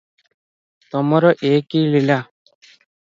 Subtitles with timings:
[0.95, 2.19] ତମର ଏ କି ଲୀଳା?"